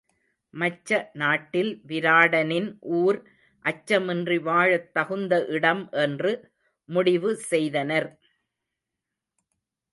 [0.53, 0.89] மச்ச
[1.13, 2.69] நாட்டில் விராடனின்
[2.93, 3.19] ஊர்
[3.65, 6.31] அச்சமின்றி வாழத் தகுந்த இடம் என்று
[6.89, 8.09] முடிவு செய்தனர்.